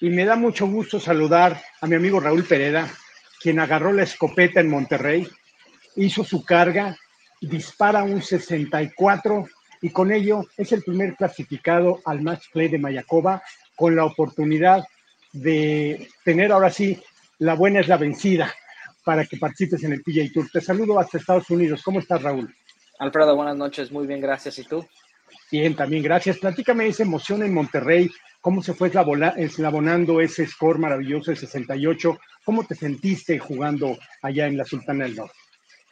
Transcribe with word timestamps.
y 0.00 0.10
me 0.10 0.24
da 0.24 0.36
mucho 0.36 0.66
gusto 0.66 1.00
saludar 1.00 1.60
a 1.80 1.86
mi 1.86 1.96
amigo 1.96 2.20
Raúl 2.20 2.44
Pereda, 2.44 2.88
quien 3.40 3.58
agarró 3.58 3.92
la 3.92 4.04
escopeta 4.04 4.60
en 4.60 4.70
Monterrey, 4.70 5.28
hizo 5.96 6.24
su 6.24 6.44
carga, 6.44 6.96
dispara 7.40 8.02
un 8.02 8.22
64 8.22 9.48
y 9.82 9.90
con 9.90 10.12
ello 10.12 10.46
es 10.56 10.72
el 10.72 10.82
primer 10.82 11.16
clasificado 11.16 12.00
al 12.04 12.22
match 12.22 12.46
play 12.52 12.68
de 12.68 12.78
Mayacoba 12.78 13.42
con 13.76 13.94
la 13.94 14.04
oportunidad 14.04 14.84
de 15.32 16.08
tener 16.24 16.52
ahora 16.52 16.70
sí 16.70 17.00
la 17.38 17.54
buena 17.54 17.80
es 17.80 17.88
la 17.88 17.96
vencida 17.96 18.52
para 19.04 19.24
que 19.24 19.36
participes 19.36 19.82
en 19.84 19.92
el 19.92 20.02
PJ 20.02 20.32
Tour. 20.34 20.50
Te 20.52 20.60
saludo 20.60 20.98
hasta 20.98 21.18
Estados 21.18 21.48
Unidos. 21.50 21.82
¿Cómo 21.82 22.00
estás, 22.00 22.22
Raúl? 22.22 22.54
Alfredo, 22.98 23.36
buenas 23.36 23.56
noches. 23.56 23.92
Muy 23.92 24.06
bien, 24.06 24.20
gracias. 24.20 24.58
¿Y 24.58 24.64
tú? 24.64 24.84
Bien, 25.50 25.74
también 25.74 26.02
gracias. 26.02 26.38
Platícame 26.38 26.88
esa 26.88 27.04
emoción 27.04 27.42
en 27.42 27.54
Monterrey, 27.54 28.10
cómo 28.48 28.62
se 28.62 28.72
fue 28.72 28.90
eslabonando 29.36 30.22
ese 30.22 30.46
score 30.46 30.78
maravilloso 30.78 31.30
de 31.30 31.36
68. 31.36 32.18
¿Cómo 32.46 32.64
te 32.64 32.74
sentiste 32.74 33.38
jugando 33.38 33.98
allá 34.22 34.46
en 34.46 34.56
la 34.56 34.64
Sultana 34.64 35.04
del 35.04 35.16
Norte? 35.16 35.36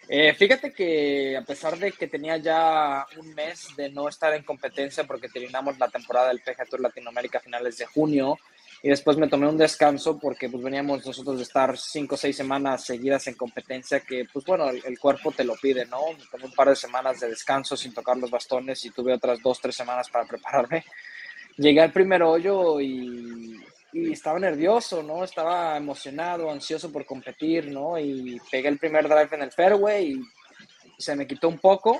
Eh, 0.08 0.32
fíjate 0.32 0.72
que 0.72 1.36
a 1.36 1.42
pesar 1.42 1.78
de 1.78 1.92
que 1.92 2.06
tenía 2.06 2.38
ya 2.38 3.06
un 3.18 3.34
mes 3.34 3.68
de 3.76 3.90
no 3.90 4.08
estar 4.08 4.32
en 4.32 4.42
competencia 4.42 5.04
porque 5.04 5.28
terminamos 5.28 5.78
la 5.78 5.88
temporada 5.88 6.28
del 6.28 6.40
PGA 6.40 6.64
Tour 6.64 6.80
Latinoamérica 6.80 7.36
a 7.36 7.42
finales 7.42 7.76
de 7.76 7.84
junio 7.84 8.38
y 8.82 8.88
después 8.88 9.18
me 9.18 9.28
tomé 9.28 9.48
un 9.48 9.58
descanso 9.58 10.18
porque 10.18 10.48
pues 10.48 10.62
veníamos 10.62 11.04
nosotros 11.04 11.36
de 11.36 11.42
estar 11.42 11.76
cinco 11.76 12.14
o 12.14 12.18
seis 12.18 12.38
semanas 12.38 12.86
seguidas 12.86 13.26
en 13.26 13.34
competencia 13.34 14.00
que 14.00 14.24
pues 14.32 14.46
bueno, 14.46 14.70
el, 14.70 14.98
cuerpo 14.98 15.30
te 15.30 15.44
lo 15.44 15.56
pide, 15.56 15.84
¿no? 15.84 16.00
tomé 16.30 16.44
un 16.44 16.52
par 16.52 16.70
de 16.70 16.76
semanas 16.76 17.20
de 17.20 17.28
descanso 17.28 17.76
sin 17.76 17.92
tocar 17.92 18.16
los 18.16 18.30
bastones 18.30 18.82
y 18.86 18.90
tuve 18.92 19.12
otras 19.12 19.42
dos, 19.42 19.60
tres 19.60 19.76
semanas 19.76 20.08
para 20.08 20.24
prepararme. 20.24 20.86
Llegué 21.56 21.80
al 21.80 21.92
primer 21.92 22.22
hoyo 22.22 22.80
y 22.80 23.36
y 23.96 24.12
estaba 24.12 24.38
nervioso, 24.38 25.02
¿no? 25.02 25.24
Estaba 25.24 25.74
emocionado, 25.74 26.50
ansioso 26.50 26.92
por 26.92 27.06
competir, 27.06 27.68
¿no? 27.68 27.98
Y 27.98 28.38
pegué 28.50 28.68
el 28.68 28.78
primer 28.78 29.08
drive 29.08 29.30
en 29.32 29.42
el 29.42 29.52
fairway 29.52 30.12
y 30.12 30.22
se 30.98 31.16
me 31.16 31.26
quitó 31.26 31.48
un 31.48 31.58
poco. 31.58 31.98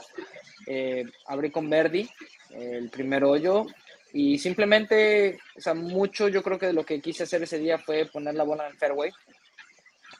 Eh, 0.67 1.05
abrí 1.27 1.51
con 1.51 1.71
Verdi 1.71 2.07
el 2.51 2.91
primer 2.91 3.25
hoyo 3.25 3.65
y 4.13 4.39
simplemente, 4.39 5.39
o 5.57 5.61
sea, 5.61 5.73
mucho 5.73 6.29
yo 6.29 6.43
creo 6.43 6.59
que 6.59 6.73
lo 6.75 6.85
que 6.85 7.01
quise 7.01 7.23
hacer 7.23 7.43
ese 7.43 7.59
día 7.59 7.79
fue 7.79 8.05
poner 8.07 8.35
la 8.35 8.45
bola 8.45 8.67
en 8.67 8.73
el 8.73 8.79
fairway 8.79 9.11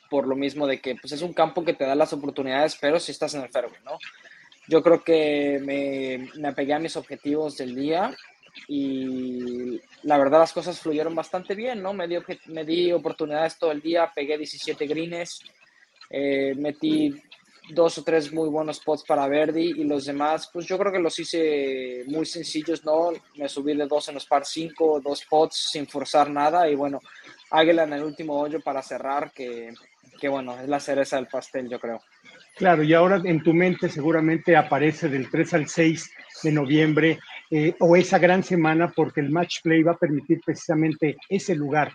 por 0.09 0.27
lo 0.27 0.37
mismo 0.37 0.67
de 0.67 0.81
que 0.81 0.95
pues 0.95 1.13
es 1.13 1.21
un 1.21 1.35
campo 1.35 1.65
que 1.65 1.75
te 1.75 1.85
da 1.85 1.95
las 1.95 2.13
oportunidades, 2.13 2.79
pero 2.81 2.99
si 2.99 3.13
estás 3.13 3.35
en 3.35 3.43
el 3.43 3.51
fairway, 3.51 3.83
¿no? 3.85 3.99
Yo 4.69 4.83
creo 4.83 5.05
que 5.05 5.61
me, 5.63 6.31
me 6.41 6.49
apegué 6.49 6.73
a 6.73 6.79
mis 6.79 6.97
objetivos 6.97 7.59
del 7.59 7.75
día 7.75 8.17
y 8.69 9.81
la 10.03 10.19
verdad 10.19 10.41
las 10.41 10.53
cosas 10.53 10.81
fluyeron 10.81 11.15
bastante 11.15 11.55
bien, 11.55 11.83
¿no? 11.83 11.93
Me 11.93 12.07
di, 12.07 12.93
oportunidades 12.93 13.59
todo 13.59 13.73
el 13.73 13.81
día, 13.81 14.11
pegué 14.15 14.39
17 14.39 14.87
greens, 14.87 15.43
eh, 16.11 16.55
metí 16.57 17.15
dos 17.71 17.99
o 17.99 18.05
tres 18.05 18.33
muy 18.33 18.49
buenos 18.49 18.77
spots 18.77 19.05
para 19.07 19.27
Verdi 19.27 19.81
y 19.81 19.85
los 19.85 20.05
demás, 20.05 20.49
pues 20.53 20.67
yo 20.67 20.79
creo 20.79 20.93
que 20.93 21.01
los 21.01 21.19
hice 21.19 22.05
muy 22.07 22.25
sencillos, 22.25 22.85
¿no? 22.85 23.11
Me 23.37 23.49
subí 23.49 23.75
de 23.75 23.87
dos 23.87 24.09
en 24.09 24.15
los 24.15 24.27
par 24.27 24.45
5, 24.45 25.01
dos 25.01 25.21
spots 25.21 25.71
sin 25.73 25.87
forzar 25.87 26.31
nada 26.31 26.69
y 26.71 26.75
bueno, 26.75 27.01
Águila 27.51 27.85
en 27.85 27.95
el 27.95 28.05
último 28.05 28.41
hoyo 28.41 28.61
para 28.61 28.83
cerrar, 28.83 29.33
que, 29.33 29.73
que 30.21 30.29
bueno, 30.29 30.59
es 30.61 30.69
la 30.69 30.81
cereza 30.81 31.17
del 31.17 31.27
pastel, 31.27 31.69
yo 31.69 31.81
creo. 31.81 32.01
Claro, 32.57 32.83
y 32.83 32.95
ahora 32.95 33.21
en 33.25 33.43
tu 33.43 33.53
mente 33.53 33.89
seguramente 33.89 34.57
aparece 34.57 35.09
del 35.09 35.31
3 35.31 35.55
al 35.55 35.69
6 35.69 36.11
de 36.43 36.53
noviembre 36.53 37.19
eh, 37.51 37.75
o 37.81 37.97
esa 37.97 38.19
gran 38.19 38.43
semana 38.43 38.93
porque 38.95 39.21
el 39.21 39.31
match 39.31 39.63
play 39.63 39.83
va 39.83 39.93
a 39.93 39.99
permitir 39.99 40.41
precisamente 40.45 41.17
ese 41.29 41.55
lugar 41.55 41.93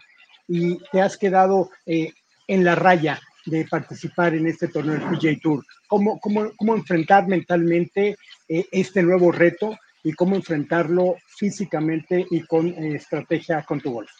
y 0.48 0.78
te 0.92 1.02
has 1.02 1.18
quedado 1.18 1.70
eh, 1.86 2.12
en 2.48 2.64
la 2.64 2.76
raya 2.76 3.20
de 3.46 3.66
participar 3.66 4.34
en 4.36 4.48
este 4.48 4.68
torneo 4.68 4.96
del 4.96 5.09
PJ 5.09 5.40
Tour. 5.42 5.66
¿Cómo, 5.88 6.20
cómo, 6.20 6.52
cómo 6.56 6.76
enfrentar 6.76 7.28
mentalmente 7.28 8.18
eh, 8.48 8.66
este 8.72 9.03
nuevo 9.03 9.31
reto 9.31 9.78
y 10.03 10.14
cómo 10.14 10.36
enfrentarlo 10.36 11.16
físicamente 11.38 12.26
y 12.30 12.42
con 12.46 12.68
estrategia 12.68 13.64
con 13.64 13.81
tu 13.81 13.92
golf? 13.92 14.12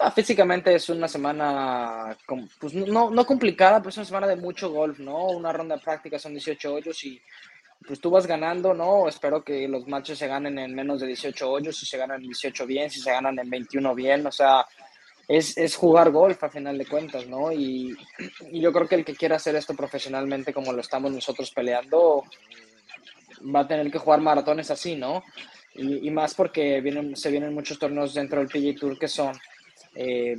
Ah, 0.00 0.10
físicamente 0.10 0.74
es 0.74 0.88
una 0.88 1.06
semana, 1.06 2.16
pues 2.58 2.74
no, 2.74 3.10
no 3.10 3.26
complicada, 3.26 3.78
pero 3.78 3.90
es 3.90 3.96
una 3.96 4.06
semana 4.06 4.26
de 4.26 4.36
mucho 4.36 4.70
golf, 4.70 4.98
¿no? 4.98 5.26
Una 5.26 5.52
ronda 5.52 5.76
de 5.76 5.82
práctica 5.82 6.18
son 6.18 6.32
18 6.32 6.74
hoyos 6.74 7.04
y 7.04 7.20
pues 7.86 8.00
tú 8.00 8.10
vas 8.10 8.26
ganando, 8.26 8.72
¿no? 8.74 9.08
Espero 9.08 9.44
que 9.44 9.68
los 9.68 9.86
matches 9.86 10.18
se 10.18 10.26
ganen 10.26 10.58
en 10.58 10.74
menos 10.74 11.00
de 11.00 11.06
18 11.08 11.50
hoyos, 11.50 11.76
si 11.76 11.86
se 11.86 11.98
ganan 11.98 12.20
en 12.20 12.28
18 12.28 12.66
bien, 12.66 12.90
si 12.90 13.00
se 13.00 13.10
ganan 13.10 13.38
en 13.38 13.50
21 13.50 13.94
bien, 13.94 14.26
o 14.26 14.32
sea, 14.32 14.66
es, 15.28 15.56
es 15.56 15.76
jugar 15.76 16.10
golf 16.10 16.42
a 16.42 16.50
final 16.50 16.78
de 16.78 16.86
cuentas, 16.86 17.26
¿no? 17.26 17.52
Y, 17.52 17.96
yo 18.52 18.72
creo 18.72 18.88
que 18.88 18.94
el 18.94 19.04
que 19.04 19.14
quiera 19.14 19.36
hacer 19.36 19.56
esto 19.56 19.74
profesionalmente 19.74 20.52
como 20.52 20.72
lo 20.72 20.80
estamos 20.80 21.12
nosotros 21.12 21.50
peleando, 21.50 22.24
va 23.54 23.60
a 23.60 23.68
tener 23.68 23.90
que 23.90 23.98
jugar 23.98 24.20
maratones 24.20 24.70
así, 24.70 24.96
¿no? 24.96 25.22
Y, 25.74 26.06
y 26.06 26.10
más 26.10 26.34
porque 26.34 26.80
vienen, 26.80 27.16
se 27.16 27.30
vienen 27.30 27.52
muchos 27.52 27.78
torneos 27.78 28.14
dentro 28.14 28.38
del 28.38 28.48
PGA 28.48 28.78
Tour 28.78 28.98
que 28.98 29.08
son 29.08 29.32
eh, 29.94 30.36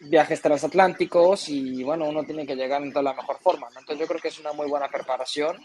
viajes 0.00 0.40
transatlánticos 0.40 1.48
y 1.48 1.82
bueno, 1.82 2.06
uno 2.06 2.24
tiene 2.24 2.46
que 2.46 2.54
llegar 2.54 2.82
en 2.82 2.92
toda 2.92 3.02
la 3.02 3.14
mejor 3.14 3.38
forma. 3.40 3.68
Entonces 3.68 3.98
yo 3.98 4.06
creo 4.06 4.20
que 4.20 4.28
es 4.28 4.38
una 4.38 4.52
muy 4.52 4.68
buena 4.68 4.88
preparación. 4.88 5.56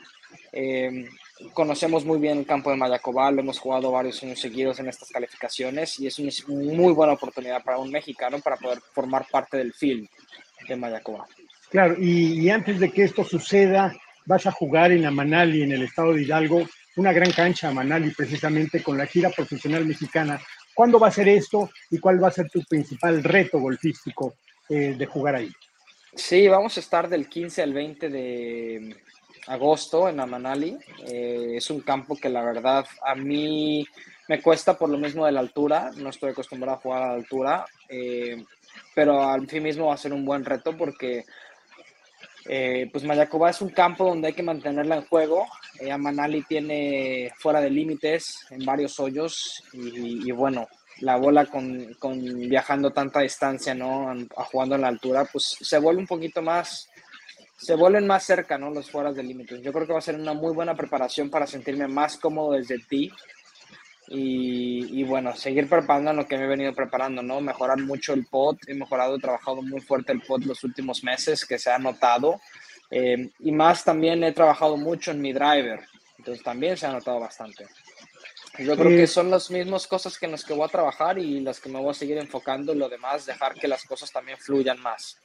Eh, 0.51 1.07
conocemos 1.53 2.05
muy 2.05 2.19
bien 2.19 2.39
el 2.39 2.45
campo 2.45 2.69
de 2.69 2.77
Mayacobal, 2.77 3.39
hemos 3.39 3.59
jugado 3.59 3.91
varios 3.91 4.21
años 4.23 4.39
seguidos 4.39 4.79
en 4.79 4.87
estas 4.87 5.09
calificaciones 5.09 5.99
y 5.99 6.07
es 6.07 6.19
una 6.19 6.31
muy 6.73 6.93
buena 6.93 7.13
oportunidad 7.13 7.63
para 7.63 7.77
un 7.77 7.91
mexicano 7.91 8.39
para 8.39 8.57
poder 8.57 8.79
formar 8.93 9.25
parte 9.29 9.57
del 9.57 9.73
film 9.73 10.07
de 10.67 10.75
Mayacobal. 10.75 11.27
Claro, 11.69 11.95
y, 11.97 12.41
y 12.41 12.49
antes 12.49 12.79
de 12.79 12.91
que 12.91 13.03
esto 13.03 13.23
suceda, 13.23 13.95
vas 14.25 14.45
a 14.45 14.51
jugar 14.51 14.91
en 14.91 15.05
Amanali, 15.05 15.63
en 15.63 15.71
el 15.71 15.83
estado 15.83 16.13
de 16.13 16.23
Hidalgo, 16.23 16.67
una 16.97 17.13
gran 17.13 17.31
cancha 17.31 17.69
Amanali, 17.69 18.11
precisamente 18.11 18.83
con 18.83 18.97
la 18.97 19.05
gira 19.05 19.29
profesional 19.29 19.85
mexicana 19.85 20.41
¿Cuándo 20.73 20.99
va 20.99 21.07
a 21.07 21.11
ser 21.11 21.27
esto 21.29 21.69
y 21.89 21.99
cuál 21.99 22.23
va 22.23 22.29
a 22.29 22.31
ser 22.31 22.49
tu 22.49 22.61
principal 22.63 23.23
reto 23.23 23.59
golfístico 23.59 24.35
eh, 24.69 24.95
de 24.97 25.05
jugar 25.05 25.35
ahí? 25.35 25.51
Sí, 26.13 26.47
vamos 26.47 26.75
a 26.77 26.79
estar 26.79 27.07
del 27.07 27.29
15 27.29 27.61
al 27.61 27.73
20 27.73 28.09
de 28.09 28.95
agosto 29.47 30.09
en 30.09 30.19
Amanali. 30.19 30.77
Eh, 31.07 31.53
es 31.55 31.69
un 31.69 31.81
campo 31.81 32.15
que 32.15 32.29
la 32.29 32.43
verdad 32.43 32.85
a 33.05 33.15
mí 33.15 33.85
me 34.27 34.41
cuesta 34.41 34.77
por 34.77 34.89
lo 34.89 34.97
mismo 34.97 35.25
de 35.25 35.31
la 35.31 35.39
altura. 35.39 35.91
No 35.97 36.09
estoy 36.09 36.31
acostumbrado 36.31 36.77
a 36.77 36.81
jugar 36.81 37.03
a 37.03 37.07
la 37.07 37.13
altura, 37.13 37.65
eh, 37.89 38.43
pero 38.93 39.23
al 39.23 39.47
fin 39.47 39.63
mismo 39.63 39.87
va 39.87 39.93
a 39.93 39.97
ser 39.97 40.13
un 40.13 40.25
buen 40.25 40.45
reto 40.45 40.75
porque 40.77 41.25
pues 42.43 43.03
Mayacoba 43.03 43.49
es 43.49 43.61
un 43.61 43.69
campo 43.69 44.05
donde 44.05 44.27
hay 44.27 44.33
que 44.33 44.43
mantenerla 44.43 44.95
en 44.95 45.05
juego 45.05 45.47
eh, 45.81 45.97
Manali 45.97 46.43
tiene 46.43 47.31
fuera 47.37 47.59
de 47.59 47.71
límites 47.71 48.45
en 48.51 48.63
varios 48.63 48.99
hoyos 48.99 49.63
y, 49.73 50.31
bueno, 50.31 50.67
la 50.99 51.15
bola 51.15 51.47
con, 51.47 51.95
con, 51.95 52.21
viajando 52.47 52.91
tanta 52.91 53.21
distancia, 53.21 53.73
¿no? 53.73 54.11
A, 54.11 54.43
jugando 54.43 54.75
en 54.75 54.81
la 54.81 54.89
altura, 54.89 55.25
pues 55.25 55.57
se 55.59 55.79
vuelve 55.79 56.01
un 56.01 56.07
poquito 56.07 56.43
más, 56.43 56.87
se 57.57 57.75
vuelven 57.75 58.05
más 58.05 58.23
cerca, 58.23 58.59
¿no? 58.59 58.69
Los 58.69 58.91
fuera 58.91 59.11
de 59.11 59.23
límites. 59.23 59.61
Yo 59.61 59.73
creo 59.73 59.87
que 59.87 59.93
va 59.93 59.99
a 59.99 60.03
ser 60.03 60.15
una 60.15 60.33
muy 60.33 60.53
buena 60.53 60.75
preparación 60.75 61.31
para 61.31 61.47
sentirme 61.47 61.87
más 61.87 62.17
cómodo 62.17 62.51
desde 62.51 62.77
ti 62.77 63.11
y, 64.13 64.99
y, 64.99 65.03
bueno, 65.05 65.33
seguir 65.35 65.69
preparando 65.69 66.11
lo 66.11 66.27
que 66.27 66.37
me 66.37 66.43
he 66.43 66.47
venido 66.47 66.73
preparando, 66.73 67.23
¿no? 67.23 67.39
Mejorar 67.39 67.79
mucho 67.79 68.13
el 68.13 68.25
pot, 68.25 68.57
he 68.67 68.73
mejorado, 68.73 69.15
he 69.15 69.21
trabajado 69.21 69.61
muy 69.61 69.79
fuerte 69.79 70.11
el 70.11 70.21
pot 70.21 70.43
los 70.43 70.65
últimos 70.65 71.01
meses, 71.01 71.45
que 71.45 71.57
se 71.57 71.71
ha 71.71 71.79
notado. 71.79 72.41
Eh, 72.89 73.29
y 73.39 73.51
más 73.53 73.85
también 73.85 74.21
he 74.25 74.33
trabajado 74.33 74.75
mucho 74.75 75.11
en 75.11 75.21
mi 75.21 75.31
driver, 75.31 75.79
entonces 76.17 76.43
también 76.43 76.75
se 76.75 76.87
ha 76.87 76.91
notado 76.91 77.21
bastante. 77.21 77.65
Yo 78.59 78.75
creo 78.75 78.89
que 78.89 79.07
son 79.07 79.31
las 79.31 79.49
mismas 79.49 79.87
cosas 79.87 80.19
que 80.19 80.25
en 80.25 80.33
las 80.33 80.43
que 80.43 80.53
voy 80.53 80.65
a 80.65 80.71
trabajar 80.71 81.17
y 81.17 81.39
las 81.39 81.61
que 81.61 81.69
me 81.69 81.79
voy 81.79 81.91
a 81.91 81.93
seguir 81.93 82.17
enfocando, 82.17 82.75
lo 82.75 82.89
demás, 82.89 83.25
dejar 83.25 83.53
que 83.53 83.69
las 83.69 83.85
cosas 83.85 84.11
también 84.11 84.37
fluyan 84.37 84.79
más. 84.81 85.17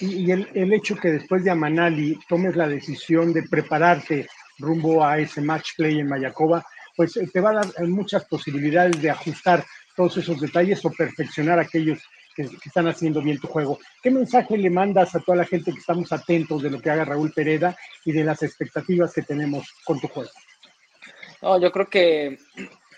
Y 0.00 0.28
el, 0.32 0.48
el 0.52 0.72
hecho 0.72 0.96
que 0.96 1.12
después 1.12 1.44
de 1.44 1.52
Amanali 1.52 2.18
tomes 2.28 2.56
la 2.56 2.66
decisión 2.66 3.32
de 3.32 3.44
prepararte 3.44 4.26
rumbo 4.58 5.04
a 5.04 5.20
ese 5.20 5.40
match 5.40 5.76
play 5.76 6.00
en 6.00 6.08
Mayacoba, 6.08 6.66
pues 6.96 7.16
eh, 7.16 7.28
te 7.32 7.40
va 7.40 7.50
a 7.50 7.54
dar 7.54 7.66
eh, 7.78 7.86
muchas 7.86 8.24
posibilidades 8.24 9.00
de 9.00 9.10
ajustar 9.10 9.64
todos 9.96 10.16
esos 10.16 10.40
detalles 10.40 10.84
o 10.84 10.90
perfeccionar 10.90 11.58
aquellos 11.58 11.98
que, 12.34 12.48
están 12.64 12.88
haciendo 12.88 13.20
bien 13.20 13.38
tu 13.38 13.46
juego. 13.46 13.78
¿Qué 14.02 14.10
mensaje 14.10 14.56
le 14.56 14.70
mandas 14.70 15.14
a 15.14 15.20
toda 15.20 15.38
la 15.38 15.44
gente 15.44 15.72
que 15.72 15.78
estamos 15.78 16.12
atentos 16.12 16.62
de 16.62 16.70
lo 16.70 16.80
que 16.80 16.90
haga 16.90 17.04
Raúl 17.04 17.32
Pereda 17.32 17.76
y 18.04 18.12
de 18.12 18.24
las 18.24 18.42
expectativas 18.42 19.12
que 19.12 19.22
tenemos 19.22 19.68
con 19.84 20.00
tu 20.00 20.08
juego? 20.08 20.30
No, 21.42 21.60
yo 21.60 21.70
creo 21.72 21.88
que 21.88 22.38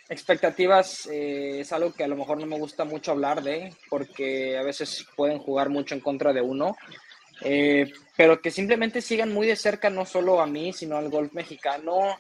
expectativas 0.09 1.07
eh, 1.07 1.61
es 1.61 1.73
algo 1.73 1.93
que 1.93 2.05
a 2.05 2.09
lo 2.09 2.17
mejor 2.17 2.39
no 2.39 2.47
me 2.47 2.59
gusta 2.59 2.85
mucho 2.85 3.11
hablar 3.11 3.43
de, 3.43 3.75
porque 3.89 4.57
a 4.57 4.63
veces 4.63 5.07
pueden 5.17 5.39
jugar 5.39 5.71
mucho 5.71 5.95
en 5.95 6.01
contra 6.01 6.33
de 6.33 6.41
uno. 6.41 6.77
Pero 8.17 8.41
que 8.41 8.53
simplemente 8.53 9.03
sigan 9.03 9.33
muy 9.33 9.49
de 9.49 9.57
cerca 9.57 9.91
no 9.91 10.07
solo 10.07 10.41
a 10.41 10.47
mí, 10.47 10.73
sino 10.73 10.97
al 10.97 11.11
golf 11.11 11.33
mexicano. 11.33 12.17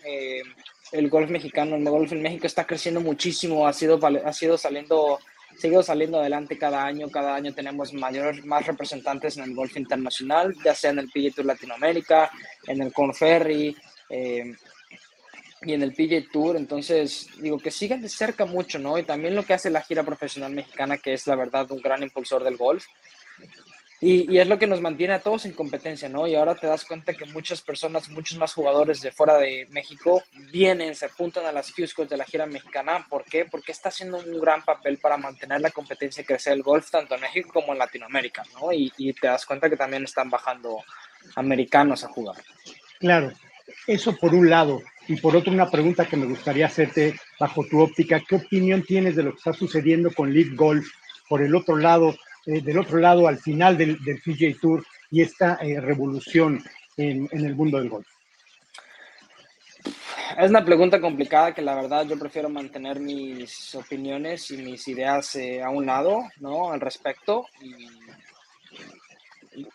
El 0.92 1.08
golf 1.08 1.31
mexicano, 1.31 1.76
el 1.76 1.84
golf 1.84 2.12
en 2.12 2.22
México 2.22 2.46
está 2.46 2.66
creciendo 2.66 3.00
muchísimo, 3.00 3.66
ha 3.66 3.72
sido, 3.72 3.98
ha 4.04 4.32
sido 4.32 4.58
saliendo 4.58 5.19
seguimos 5.56 5.86
saliendo 5.86 6.19
adelante 6.19 6.58
cada 6.58 6.84
año, 6.84 7.08
cada 7.10 7.36
año 7.36 7.54
tenemos 7.54 7.92
mayor, 7.92 8.44
más 8.44 8.66
representantes 8.66 9.36
en 9.36 9.44
el 9.44 9.54
golf 9.54 9.76
internacional, 9.76 10.52
ya 10.64 10.75
sea 10.75 10.90
en 10.90 10.98
el 10.98 11.08
PGA 11.08 11.31
Tour 11.32 11.46
Latinoamérica, 11.46 12.31
en 12.66 12.82
el 12.82 12.92
Conferry, 12.92 13.76
eh, 14.10 14.52
y 15.66 15.72
en 15.72 15.82
el 15.82 15.94
PJ 15.94 16.28
Tour, 16.31 16.56
entonces 16.56 17.28
digo 17.38 17.58
que 17.58 17.70
sigan 17.70 18.02
de 18.02 18.08
cerca 18.08 18.44
mucho, 18.44 18.78
¿no? 18.78 18.98
Y 18.98 19.04
también 19.04 19.34
lo 19.34 19.44
que 19.44 19.54
hace 19.54 19.70
la 19.70 19.82
gira 19.82 20.02
profesional 20.02 20.52
mexicana, 20.52 20.98
que 20.98 21.14
es 21.14 21.26
la 21.26 21.37
verdad 21.37 21.70
un 21.70 21.80
gran 21.80 22.02
impulsor 22.02 22.44
del 22.44 22.56
golf. 22.56 22.84
Y, 24.00 24.38
es 24.38 24.49
lo 24.49 24.58
que 24.58 24.67
nos 24.67 24.81
mantiene 24.81 25.14
a 25.14 25.20
todos 25.20 25.46
en 25.46 25.52
competencia, 25.52 26.08
¿no? 26.08 26.26
Y 26.26 26.35
ahora 26.35 26.55
te 26.55 26.67
das 26.67 26.85
cuenta 26.85 27.14
que 27.14 27.25
muchas 27.26 27.62
personas, 27.62 28.11
muchos 28.11 28.37
más 28.38 28.52
jugadores 28.52 29.00
de 29.00 29.12
fuera 29.12 29.38
de 29.38 29.67
México 29.70 30.23
vienen, 30.52 30.94
se 30.94 31.06
apuntan 31.06 31.46
a 31.46 31.52
las 31.52 31.73
Fuscos 31.73 32.08
de 32.08 32.17
la 32.17 32.25
gira 32.25 32.44
mexicana. 32.44 33.06
¿Por 33.08 33.25
qué? 33.25 33.46
Porque 33.46 33.73
está 33.73 33.88
haciendo 33.88 34.19
un 34.19 34.41
gran 34.41 34.62
papel 34.62 34.99
para 34.99 35.17
mantener 35.17 35.61
la 35.61 35.70
competencia 35.70 36.23
y 36.23 36.26
crecer 36.26 36.52
el 36.52 36.62
golf 36.62 36.91
tanto 36.91 37.14
en 37.14 37.23
México 37.23 37.50
como 37.52 37.73
en 37.73 37.79
Latinoamérica, 37.79 38.43
¿no? 38.61 38.73
Y, 38.73 38.93
y 38.99 39.12
te 39.12 39.29
das 39.29 39.46
cuenta 39.46 39.70
que 39.70 39.76
también 39.76 40.05
están 40.05 40.29
bajando 40.29 40.85
americanos 41.37 42.05
a 42.05 42.08
jugar. 42.08 42.37
Claro, 42.99 43.32
eso 43.87 44.17
por 44.17 44.35
un 44.35 44.50
lado. 44.50 44.82
Y 45.06 45.17
por 45.17 45.37
otro, 45.37 45.52
una 45.52 45.70
pregunta 45.70 46.06
que 46.06 46.17
me 46.17 46.26
gustaría 46.26 46.67
hacerte 46.67 47.14
bajo 47.38 47.64
tu 47.67 47.81
óptica, 47.81 48.23
¿qué 48.26 48.37
opinión 48.37 48.82
tienes 48.82 49.17
de 49.17 49.23
lo 49.23 49.32
que 49.32 49.38
está 49.38 49.52
sucediendo 49.52 50.12
con 50.12 50.32
League 50.32 50.55
Golf 50.55 50.87
por 51.29 51.43
el 51.43 51.55
otro 51.55 51.76
lado, 51.76 52.14
eh, 52.46 52.61
del 52.61 52.79
otro 52.79 52.99
lado 52.99 53.26
al 53.29 53.38
final 53.38 53.76
del, 53.76 54.02
del 54.05 54.20
PGA 54.20 54.58
Tour 54.61 54.87
y 55.11 55.23
esta 55.23 55.58
eh, 55.62 55.81
revolución 55.81 56.62
en, 56.96 57.29
en, 57.31 57.44
el 57.44 57.55
mundo 57.55 57.79
del 57.79 57.88
golf? 57.88 58.06
Es 60.38 60.50
una 60.50 60.64
pregunta 60.64 61.00
complicada 61.00 61.55
que 61.55 61.62
la 61.62 61.75
verdad 61.75 62.06
yo 62.06 62.19
prefiero 62.19 62.49
mantener 62.49 62.99
mis 62.99 63.75
opiniones 63.75 64.50
y 64.50 64.56
mis 64.56 64.88
ideas 64.88 65.37
eh, 65.37 65.62
a 65.62 65.70
un 65.70 65.87
lado, 65.87 66.25
¿no? 66.41 66.73
Al 66.73 66.81
respecto. 66.81 67.46
Y 67.61 67.87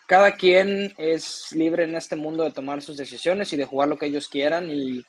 cada 0.06 0.32
quien 0.32 0.92
es 0.98 1.52
libre 1.52 1.84
en 1.84 1.94
este 1.94 2.16
mundo 2.16 2.44
de 2.44 2.52
tomar 2.52 2.82
sus 2.82 2.96
decisiones 2.96 3.52
y 3.52 3.56
de 3.56 3.64
jugar 3.64 3.88
lo 3.88 3.96
que 3.96 4.06
ellos 4.06 4.28
quieran 4.28 4.70
y 4.70 5.04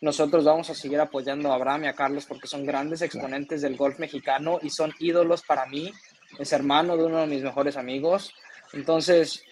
nosotros 0.00 0.44
vamos 0.44 0.68
a 0.68 0.74
seguir 0.74 1.00
apoyando 1.00 1.50
a 1.50 1.54
Abraham 1.54 1.84
y 1.84 1.86
a 1.86 1.94
Carlos 1.94 2.26
porque 2.26 2.48
son 2.48 2.66
grandes 2.66 3.02
exponentes 3.02 3.62
del 3.62 3.76
golf 3.76 3.98
mexicano 3.98 4.58
y 4.62 4.70
son 4.70 4.92
ídolos 4.98 5.42
para 5.42 5.66
mí. 5.66 5.92
Es 6.38 6.52
hermano 6.52 6.96
de 6.96 7.04
uno 7.04 7.18
de 7.18 7.26
mis 7.26 7.42
mejores 7.42 7.76
amigos. 7.76 8.34
Entonces, 8.72 9.44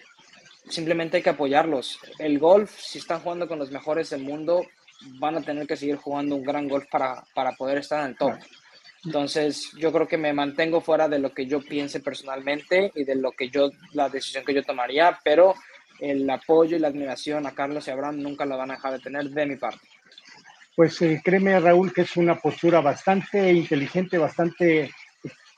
simplemente 0.69 1.17
hay 1.17 1.23
que 1.23 1.29
apoyarlos. 1.29 1.99
El 2.19 2.39
golf, 2.39 2.77
si 2.77 2.99
están 2.99 3.21
jugando 3.21 3.47
con 3.47 3.59
los 3.59 3.71
mejores 3.71 4.09
del 4.09 4.23
mundo, 4.23 4.65
van 5.19 5.37
a 5.37 5.41
tener 5.41 5.67
que 5.67 5.77
seguir 5.77 5.97
jugando 5.97 6.35
un 6.35 6.43
gran 6.43 6.67
golf 6.67 6.85
para, 6.91 7.23
para 7.33 7.53
poder 7.53 7.79
estar 7.79 8.01
en 8.03 8.11
el 8.11 8.17
top. 8.17 8.33
Entonces, 9.03 9.71
yo 9.77 9.91
creo 9.91 10.07
que 10.07 10.17
me 10.17 10.33
mantengo 10.33 10.79
fuera 10.79 11.07
de 11.07 11.17
lo 11.17 11.33
que 11.33 11.47
yo 11.47 11.61
piense 11.61 12.01
personalmente 12.01 12.91
y 12.95 13.03
de 13.03 13.15
lo 13.15 13.31
que 13.31 13.49
yo, 13.49 13.71
la 13.93 14.09
decisión 14.09 14.45
que 14.45 14.53
yo 14.53 14.63
tomaría, 14.63 15.19
pero 15.23 15.55
el 15.99 16.29
apoyo 16.29 16.77
y 16.77 16.79
la 16.79 16.89
admiración 16.89 17.47
a 17.47 17.55
Carlos 17.55 17.87
y 17.87 17.91
Abraham 17.91 18.21
nunca 18.21 18.45
lo 18.45 18.57
van 18.57 18.71
a 18.71 18.75
dejar 18.75 18.93
de 18.93 18.99
tener 18.99 19.29
de 19.29 19.45
mi 19.45 19.55
parte. 19.55 19.87
Pues 20.75 21.01
eh, 21.01 21.21
créeme, 21.23 21.59
Raúl, 21.59 21.93
que 21.93 22.01
es 22.01 22.15
una 22.15 22.39
postura 22.39 22.79
bastante 22.79 23.51
inteligente, 23.51 24.17
bastante 24.17 24.91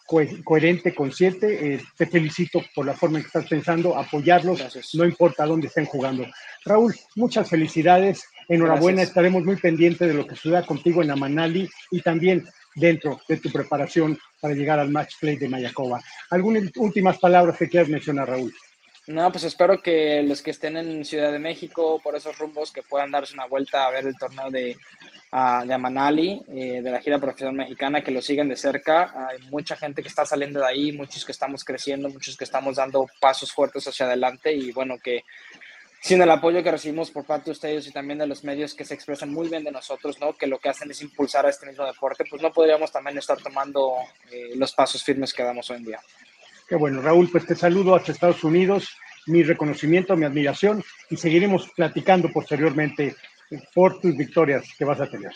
coherente, 0.05 0.93
consciente. 0.93 1.75
Eh, 1.75 1.81
te 1.97 2.05
felicito 2.05 2.61
por 2.75 2.85
la 2.85 2.93
forma 2.93 3.17
en 3.17 3.23
que 3.23 3.27
estás 3.27 3.47
pensando, 3.47 3.97
apoyarlos, 3.97 4.59
Gracias. 4.59 4.89
no 4.93 5.05
importa 5.05 5.45
dónde 5.45 5.67
estén 5.67 5.85
jugando. 5.85 6.25
Raúl, 6.65 6.93
muchas 7.15 7.49
felicidades, 7.49 8.23
enhorabuena, 8.47 8.97
Gracias. 8.97 9.09
estaremos 9.09 9.43
muy 9.43 9.55
pendientes 9.57 10.07
de 10.07 10.13
lo 10.13 10.27
que 10.27 10.35
suceda 10.35 10.65
contigo 10.65 11.01
en 11.01 11.11
Amanali 11.11 11.69
y 11.91 12.01
también 12.01 12.45
dentro 12.75 13.19
de 13.27 13.37
tu 13.37 13.51
preparación 13.51 14.17
para 14.41 14.53
llegar 14.53 14.79
al 14.79 14.89
match 14.89 15.15
play 15.19 15.37
de 15.37 15.49
Mayacoba. 15.49 16.01
¿Algunas 16.29 16.63
últimas 16.75 17.17
palabras 17.19 17.57
que 17.57 17.69
quieras 17.69 17.89
mencionar, 17.89 18.29
Raúl? 18.29 18.53
No, 19.07 19.29
pues 19.33 19.43
espero 19.43 19.81
que 19.81 20.23
los 20.23 20.41
que 20.41 20.51
estén 20.51 20.77
en 20.77 21.03
Ciudad 21.03 21.33
de 21.33 21.39
México 21.39 21.99
por 22.01 22.15
esos 22.15 22.37
rumbos 22.37 22.71
que 22.71 22.83
puedan 22.83 23.11
darse 23.11 23.33
una 23.33 23.47
vuelta 23.47 23.85
a 23.85 23.91
ver 23.91 24.07
el 24.07 24.17
torneo 24.17 24.49
de, 24.49 24.77
uh, 25.33 25.67
de 25.67 25.73
Amanali, 25.73 26.41
eh, 26.47 26.81
de 26.81 26.89
la 26.89 27.01
gira 27.01 27.19
profesional 27.19 27.53
mexicana, 27.53 28.01
que 28.01 28.11
lo 28.11 28.21
sigan 28.21 28.47
de 28.47 28.55
cerca. 28.55 29.27
Hay 29.27 29.39
mucha 29.49 29.75
gente 29.75 30.01
que 30.01 30.07
está 30.07 30.25
saliendo 30.25 30.61
de 30.61 30.67
ahí, 30.67 30.91
muchos 30.93 31.25
que 31.25 31.33
estamos 31.33 31.65
creciendo, 31.65 32.07
muchos 32.07 32.37
que 32.37 32.45
estamos 32.45 32.77
dando 32.77 33.05
pasos 33.19 33.51
fuertes 33.51 33.85
hacia 33.89 34.05
adelante 34.05 34.53
y 34.53 34.71
bueno, 34.71 34.97
que 35.03 35.25
sin 35.99 36.21
el 36.21 36.31
apoyo 36.31 36.63
que 36.63 36.71
recibimos 36.71 37.11
por 37.11 37.25
parte 37.25 37.45
de 37.45 37.51
ustedes 37.51 37.87
y 37.87 37.91
también 37.91 38.19
de 38.19 38.27
los 38.27 38.45
medios 38.45 38.73
que 38.73 38.85
se 38.85 38.93
expresan 38.93 39.31
muy 39.33 39.49
bien 39.49 39.65
de 39.65 39.71
nosotros, 39.71 40.17
¿no? 40.19 40.33
que 40.33 40.47
lo 40.47 40.59
que 40.59 40.69
hacen 40.69 40.91
es 40.91 41.01
impulsar 41.01 41.45
a 41.45 41.49
este 41.49 41.65
mismo 41.65 41.85
deporte, 41.85 42.25
pues 42.29 42.41
no 42.41 42.51
podríamos 42.51 42.91
también 42.91 43.17
estar 43.17 43.37
tomando 43.37 43.95
eh, 44.31 44.51
los 44.55 44.73
pasos 44.73 45.03
firmes 45.03 45.33
que 45.33 45.43
damos 45.43 45.69
hoy 45.69 45.77
en 45.77 45.85
día. 45.85 45.99
Qué 46.67 46.75
bueno, 46.75 47.01
Raúl, 47.01 47.29
pues 47.31 47.45
te 47.45 47.55
saludo 47.55 47.95
hasta 47.95 48.11
Estados 48.11 48.43
Unidos, 48.43 48.89
mi 49.27 49.43
reconocimiento, 49.43 50.15
mi 50.15 50.25
admiración 50.25 50.83
y 51.09 51.17
seguiremos 51.17 51.69
platicando 51.75 52.29
posteriormente 52.29 53.15
por 53.73 53.99
tus 53.99 54.15
victorias 54.15 54.63
que 54.77 54.85
vas 54.85 55.01
a 55.01 55.09
tener. 55.09 55.31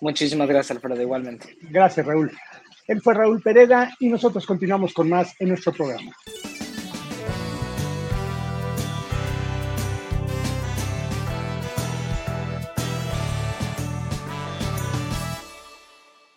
Muchísimas 0.00 0.48
gracias, 0.48 0.76
Alfredo, 0.76 1.00
igualmente. 1.00 1.56
Gracias, 1.62 2.04
Raúl. 2.04 2.30
Él 2.86 3.00
fue 3.00 3.14
Raúl 3.14 3.40
Pereda 3.40 3.94
y 3.98 4.08
nosotros 4.08 4.44
continuamos 4.44 4.92
con 4.92 5.08
más 5.08 5.34
en 5.40 5.48
nuestro 5.48 5.72
programa. 5.72 6.12